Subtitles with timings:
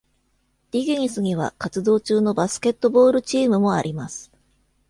[0.71, 4.31] ディゲニスには活動中のバスケットボールチームもあります。